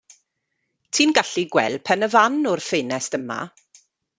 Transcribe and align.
Ti'n 0.99 1.13
gallu 1.17 1.43
gweld 1.55 1.83
Pen 1.91 2.07
y 2.07 2.11
Fan 2.17 2.41
o'r 2.55 2.67
ffenest 2.71 3.19
yma. 3.23 3.39